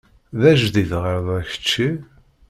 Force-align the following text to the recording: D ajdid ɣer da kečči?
D 0.39 0.41
ajdid 0.51 0.91
ɣer 1.03 1.17
da 1.25 1.37
kečči? 1.49 1.89